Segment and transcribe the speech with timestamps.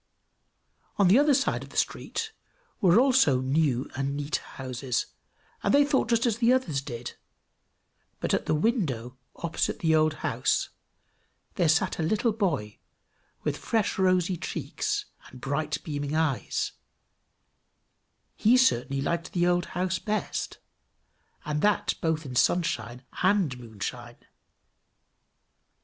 [0.97, 2.31] On the other side of the street
[2.81, 5.05] were also new and neat houses,
[5.61, 7.13] and they thought just as the others did;
[8.19, 10.69] but at the window opposite the old house
[11.53, 12.79] there sat a little boy
[13.43, 16.71] with fresh rosy cheeks and bright beaming eyes:
[18.35, 20.57] he certainly liked the old house best,
[21.45, 24.17] and that both in sunshine and moonshine.